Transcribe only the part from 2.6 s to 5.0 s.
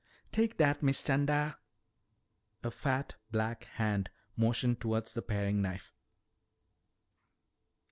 A fat black hand motioned